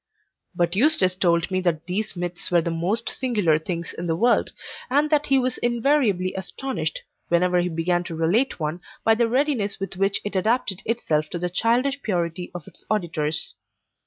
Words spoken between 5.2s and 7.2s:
he was invariably astonished,